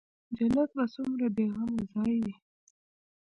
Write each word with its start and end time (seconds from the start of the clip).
جنت 0.35 0.69
به 0.75 0.83
څومره 0.93 1.27
بې 1.35 1.45
غمه 1.55 1.83
ځاى 1.91 2.15
وي. 2.23 2.35